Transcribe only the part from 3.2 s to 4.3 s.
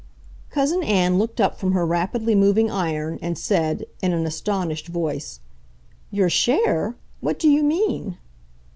and said, in an